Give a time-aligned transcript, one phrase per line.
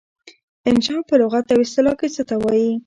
[0.69, 2.71] انشأ په لغت او اصطلاح کې څه ته وايي؟